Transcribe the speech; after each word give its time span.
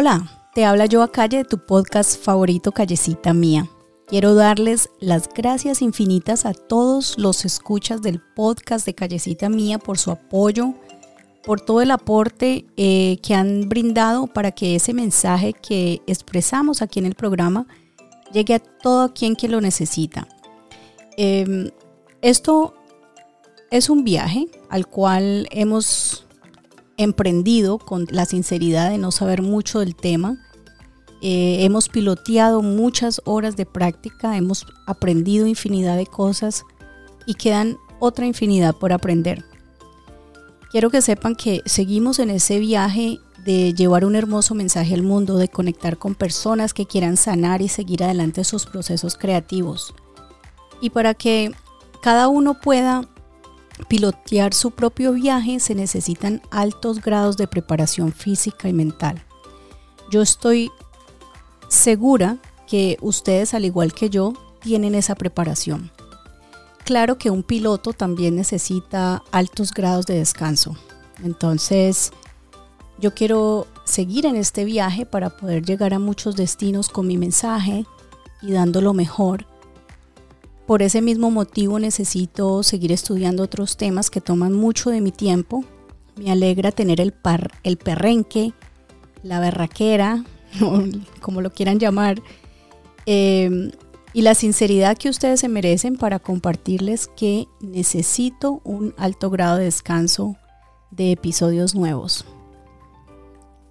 Hola, 0.00 0.30
te 0.54 0.64
habla 0.64 0.86
yo 0.86 1.02
a 1.02 1.10
calle 1.10 1.38
de 1.38 1.44
tu 1.44 1.58
podcast 1.58 2.22
favorito 2.22 2.70
Callecita 2.70 3.34
Mía. 3.34 3.68
Quiero 4.06 4.36
darles 4.36 4.90
las 5.00 5.28
gracias 5.28 5.82
infinitas 5.82 6.46
a 6.46 6.54
todos 6.54 7.18
los 7.18 7.44
escuchas 7.44 8.00
del 8.00 8.20
podcast 8.20 8.86
de 8.86 8.94
Callecita 8.94 9.48
Mía 9.48 9.80
por 9.80 9.98
su 9.98 10.12
apoyo, 10.12 10.74
por 11.42 11.60
todo 11.60 11.82
el 11.82 11.90
aporte 11.90 12.64
eh, 12.76 13.18
que 13.24 13.34
han 13.34 13.68
brindado 13.68 14.28
para 14.28 14.52
que 14.52 14.76
ese 14.76 14.94
mensaje 14.94 15.52
que 15.52 16.00
expresamos 16.06 16.80
aquí 16.80 17.00
en 17.00 17.06
el 17.06 17.16
programa 17.16 17.66
llegue 18.32 18.54
a 18.54 18.60
todo 18.60 19.12
quien 19.12 19.34
que 19.34 19.48
lo 19.48 19.60
necesita. 19.60 20.28
Em, 21.16 21.72
esto 22.22 22.72
es 23.72 23.90
un 23.90 24.04
viaje 24.04 24.46
al 24.70 24.86
cual 24.86 25.48
hemos 25.50 26.27
emprendido 26.98 27.78
con 27.78 28.06
la 28.10 28.26
sinceridad 28.26 28.90
de 28.90 28.98
no 28.98 29.10
saber 29.10 29.40
mucho 29.40 29.80
del 29.80 29.96
tema. 29.96 30.36
Eh, 31.22 31.64
hemos 31.64 31.88
piloteado 31.88 32.60
muchas 32.60 33.22
horas 33.24 33.56
de 33.56 33.66
práctica, 33.66 34.36
hemos 34.36 34.66
aprendido 34.86 35.46
infinidad 35.46 35.96
de 35.96 36.06
cosas 36.06 36.64
y 37.26 37.34
quedan 37.34 37.78
otra 37.98 38.26
infinidad 38.26 38.76
por 38.76 38.92
aprender. 38.92 39.44
Quiero 40.70 40.90
que 40.90 41.00
sepan 41.00 41.34
que 41.34 41.62
seguimos 41.64 42.18
en 42.18 42.30
ese 42.30 42.58
viaje 42.58 43.18
de 43.44 43.72
llevar 43.72 44.04
un 44.04 44.14
hermoso 44.14 44.54
mensaje 44.54 44.92
al 44.94 45.02
mundo, 45.02 45.38
de 45.38 45.48
conectar 45.48 45.96
con 45.96 46.14
personas 46.14 46.74
que 46.74 46.86
quieran 46.86 47.16
sanar 47.16 47.62
y 47.62 47.68
seguir 47.68 48.04
adelante 48.04 48.44
sus 48.44 48.66
procesos 48.66 49.16
creativos. 49.16 49.94
Y 50.80 50.90
para 50.90 51.14
que 51.14 51.52
cada 52.02 52.28
uno 52.28 52.60
pueda 52.60 53.08
pilotear 53.86 54.54
su 54.54 54.70
propio 54.72 55.12
viaje 55.12 55.60
se 55.60 55.74
necesitan 55.74 56.42
altos 56.50 57.00
grados 57.00 57.36
de 57.36 57.46
preparación 57.46 58.12
física 58.12 58.68
y 58.68 58.72
mental. 58.72 59.22
Yo 60.10 60.22
estoy 60.22 60.70
segura 61.68 62.38
que 62.66 62.98
ustedes, 63.00 63.54
al 63.54 63.64
igual 63.64 63.92
que 63.92 64.10
yo, 64.10 64.32
tienen 64.60 64.94
esa 64.94 65.14
preparación. 65.14 65.90
Claro 66.84 67.18
que 67.18 67.30
un 67.30 67.42
piloto 67.42 67.92
también 67.92 68.36
necesita 68.36 69.22
altos 69.30 69.72
grados 69.72 70.06
de 70.06 70.14
descanso. 70.14 70.76
Entonces, 71.22 72.12
yo 72.98 73.14
quiero 73.14 73.66
seguir 73.84 74.26
en 74.26 74.36
este 74.36 74.64
viaje 74.64 75.06
para 75.06 75.30
poder 75.30 75.64
llegar 75.64 75.94
a 75.94 75.98
muchos 75.98 76.36
destinos 76.36 76.88
con 76.88 77.06
mi 77.06 77.16
mensaje 77.16 77.86
y 78.42 78.52
dando 78.52 78.80
lo 78.80 78.94
mejor 78.94 79.46
por 80.68 80.82
ese 80.82 81.00
mismo 81.00 81.30
motivo 81.30 81.78
necesito 81.78 82.62
seguir 82.62 82.92
estudiando 82.92 83.42
otros 83.42 83.78
temas 83.78 84.10
que 84.10 84.20
toman 84.20 84.52
mucho 84.52 84.90
de 84.90 85.00
mi 85.00 85.12
tiempo. 85.12 85.64
Me 86.16 86.30
alegra 86.30 86.72
tener 86.72 87.00
el, 87.00 87.12
par, 87.12 87.52
el 87.62 87.78
perrenque, 87.78 88.52
la 89.22 89.40
berraquera, 89.40 90.26
como 91.22 91.40
lo 91.40 91.50
quieran 91.50 91.78
llamar, 91.78 92.20
em, 93.06 93.70
y 94.12 94.20
la 94.20 94.34
sinceridad 94.34 94.98
que 94.98 95.08
ustedes 95.08 95.40
se 95.40 95.48
merecen 95.48 95.96
para 95.96 96.18
compartirles 96.18 97.08
que 97.16 97.46
necesito 97.62 98.60
un 98.62 98.92
alto 98.98 99.30
grado 99.30 99.56
de 99.56 99.64
descanso 99.64 100.36
de 100.90 101.12
episodios 101.12 101.74
nuevos. 101.74 102.26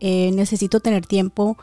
Eh, 0.00 0.30
necesito 0.32 0.80
tener 0.80 1.04
tiempo 1.04 1.58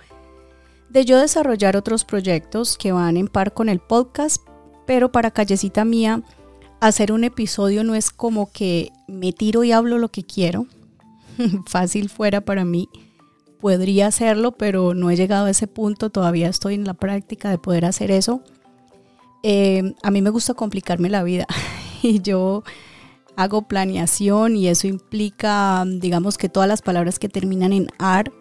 de 0.92 1.04
yo 1.04 1.18
desarrollar 1.18 1.76
otros 1.76 2.06
proyectos 2.06 2.78
que 2.78 2.92
van 2.92 3.18
en 3.18 3.28
par 3.28 3.56
con 3.56 3.70
el 3.70 3.80
podcast, 3.80 4.40
pero 4.86 5.12
para 5.12 5.32
Callecita 5.32 5.86
Mía, 5.86 6.22
hacer 6.80 7.12
un 7.12 7.24
episodio 7.24 7.84
no 7.84 7.96
es 7.96 8.12
como 8.12 8.52
que 8.52 8.92
me 9.08 9.34
tiro 9.34 9.64
y 9.64 9.72
hablo 9.72 9.98
lo 9.98 10.10
que 10.10 10.24
quiero. 10.24 10.68
Fácil 11.66 12.10
fuera 12.10 12.42
para 12.42 12.66
mí. 12.66 12.90
Podría 13.60 14.08
hacerlo, 14.08 14.52
pero 14.52 14.94
no 14.94 15.10
he 15.10 15.16
llegado 15.16 15.46
a 15.46 15.50
ese 15.50 15.68
punto. 15.68 16.10
Todavía 16.10 16.50
estoy 16.50 16.76
en 16.76 16.86
la 16.86 16.94
práctica 16.94 17.50
de 17.50 17.58
poder 17.58 17.86
hacer 17.86 18.12
eso. 18.12 18.42
Eh, 19.44 19.94
a 20.04 20.12
mí 20.12 20.22
me 20.22 20.30
gusta 20.30 20.54
complicarme 20.54 21.10
la 21.10 21.24
vida 21.24 21.46
y 22.02 22.22
yo 22.22 22.64
hago 23.36 23.64
planeación 23.64 24.56
y 24.56 24.68
eso 24.68 24.88
implica, 24.88 25.84
digamos 25.86 26.38
que 26.38 26.50
todas 26.50 26.70
las 26.70 26.82
palabras 26.82 27.20
que 27.20 27.30
terminan 27.30 27.74
en 27.74 27.88
AR, 28.00 28.32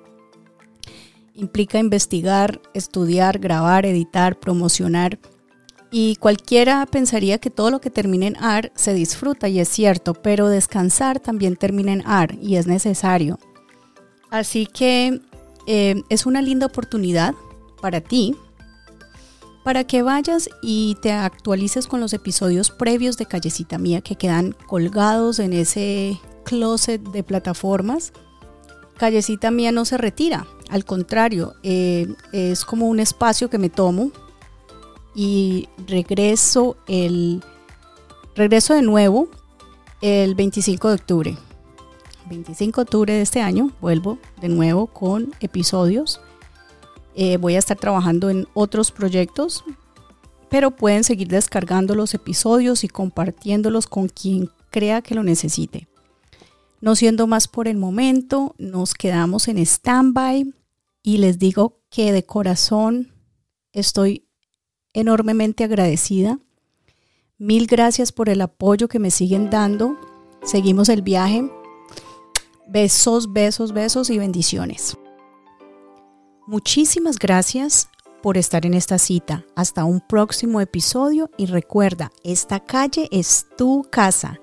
implica 1.34 1.78
investigar, 1.78 2.60
estudiar, 2.74 3.38
grabar, 3.38 3.86
editar, 3.86 4.38
promocionar 4.38 5.18
y 5.96 6.16
cualquiera 6.16 6.84
pensaría 6.86 7.38
que 7.38 7.50
todo 7.50 7.70
lo 7.70 7.80
que 7.80 7.88
termina 7.88 8.26
en 8.26 8.36
AR 8.42 8.72
se 8.74 8.94
disfruta 8.94 9.46
y 9.46 9.60
es 9.60 9.68
cierto, 9.68 10.12
pero 10.12 10.48
descansar 10.48 11.20
también 11.20 11.54
termina 11.54 11.92
en 11.92 12.02
AR 12.04 12.36
y 12.42 12.56
es 12.56 12.66
necesario. 12.66 13.38
Así 14.28 14.66
que 14.66 15.20
eh, 15.68 16.02
es 16.08 16.26
una 16.26 16.42
linda 16.42 16.66
oportunidad 16.66 17.36
para 17.80 18.00
ti, 18.00 18.34
para 19.62 19.84
que 19.84 20.02
vayas 20.02 20.50
y 20.62 20.96
te 21.00 21.12
actualices 21.12 21.86
con 21.86 22.00
los 22.00 22.12
episodios 22.12 22.72
previos 22.72 23.16
de 23.16 23.26
Callecita 23.26 23.78
Mía 23.78 24.00
que 24.00 24.16
quedan 24.16 24.56
colgados 24.66 25.38
en 25.38 25.52
ese 25.52 26.18
closet 26.44 27.00
de 27.02 27.22
plataformas. 27.22 28.12
Callecita 28.96 29.52
Mía 29.52 29.70
no 29.70 29.84
se 29.84 29.96
retira, 29.96 30.44
al 30.70 30.84
contrario, 30.84 31.54
eh, 31.62 32.12
es 32.32 32.64
como 32.64 32.88
un 32.88 32.98
espacio 32.98 33.48
que 33.48 33.58
me 33.58 33.68
tomo 33.68 34.10
y 35.14 35.68
regreso 35.86 36.76
el 36.86 37.42
regreso 38.34 38.74
de 38.74 38.82
nuevo 38.82 39.28
el 40.00 40.34
25 40.34 40.88
de 40.88 40.94
octubre. 40.94 41.38
25 42.28 42.80
de 42.80 42.82
octubre 42.82 43.12
de 43.12 43.22
este 43.22 43.40
año 43.40 43.70
vuelvo 43.80 44.18
de 44.40 44.48
nuevo 44.48 44.86
con 44.86 45.32
episodios. 45.40 46.20
Eh, 47.14 47.36
voy 47.36 47.54
a 47.54 47.58
estar 47.58 47.76
trabajando 47.76 48.28
en 48.28 48.48
otros 48.54 48.90
proyectos, 48.90 49.64
pero 50.48 50.72
pueden 50.72 51.04
seguir 51.04 51.28
descargando 51.28 51.94
los 51.94 52.14
episodios 52.14 52.82
y 52.82 52.88
compartiéndolos 52.88 53.86
con 53.86 54.08
quien 54.08 54.50
crea 54.70 55.02
que 55.02 55.14
lo 55.14 55.22
necesite. 55.22 55.86
No 56.80 56.96
siendo 56.96 57.26
más 57.26 57.48
por 57.48 57.68
el 57.68 57.76
momento, 57.76 58.54
nos 58.58 58.94
quedamos 58.94 59.48
en 59.48 59.58
stand-by 59.58 60.52
y 61.02 61.18
les 61.18 61.38
digo 61.38 61.80
que 61.88 62.12
de 62.12 62.26
corazón 62.26 63.12
estoy 63.72 64.26
enormemente 64.94 65.64
agradecida. 65.64 66.38
Mil 67.36 67.66
gracias 67.66 68.12
por 68.12 68.28
el 68.30 68.40
apoyo 68.40 68.88
que 68.88 68.98
me 68.98 69.10
siguen 69.10 69.50
dando. 69.50 69.98
Seguimos 70.42 70.88
el 70.88 71.02
viaje. 71.02 71.50
Besos, 72.66 73.32
besos, 73.32 73.72
besos 73.72 74.08
y 74.08 74.18
bendiciones. 74.18 74.96
Muchísimas 76.46 77.18
gracias 77.18 77.88
por 78.22 78.38
estar 78.38 78.64
en 78.64 78.74
esta 78.74 78.98
cita. 78.98 79.44
Hasta 79.54 79.84
un 79.84 80.00
próximo 80.00 80.60
episodio 80.60 81.30
y 81.36 81.46
recuerda, 81.46 82.10
esta 82.22 82.60
calle 82.60 83.08
es 83.10 83.46
tu 83.58 83.86
casa 83.90 84.40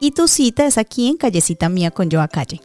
y 0.00 0.10
tu 0.10 0.26
cita 0.26 0.66
es 0.66 0.78
aquí 0.78 1.08
en 1.08 1.16
Callecita 1.16 1.68
Mía 1.68 1.92
con 1.92 2.10
Yo 2.10 2.20
a 2.20 2.26
Calle. 2.26 2.60